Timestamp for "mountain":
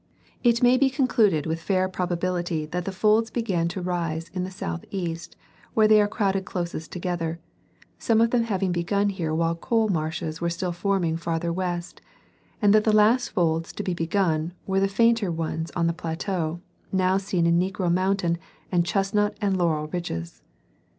17.93-18.39